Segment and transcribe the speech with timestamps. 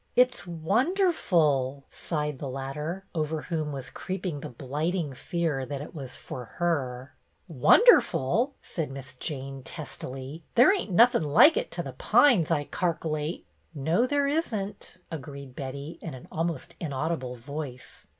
[0.15, 5.93] "It 's wonderful!" sighed the latter, over whom was creeping the blighting fear that it
[5.93, 7.13] was for her.
[7.47, 12.49] BETTY BAIRD" Wonderful!" said Miss Jane, testily." There ain't nothin' like it to The Pines,
[12.49, 13.45] I carc'l'ate.""
[13.75, 18.07] No, there is n't," agreed Betty, in an al most inaudible voice.